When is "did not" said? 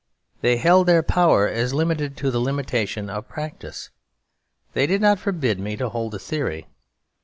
4.87-5.19